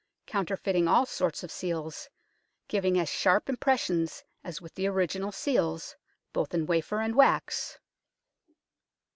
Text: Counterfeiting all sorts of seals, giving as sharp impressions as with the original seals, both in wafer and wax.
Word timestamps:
Counterfeiting 0.25 0.87
all 0.87 1.05
sorts 1.05 1.43
of 1.43 1.51
seals, 1.51 2.09
giving 2.67 2.97
as 2.97 3.07
sharp 3.07 3.47
impressions 3.47 4.23
as 4.43 4.59
with 4.59 4.73
the 4.73 4.87
original 4.87 5.31
seals, 5.31 5.95
both 6.33 6.55
in 6.55 6.65
wafer 6.65 7.01
and 7.01 7.13
wax. 7.15 7.77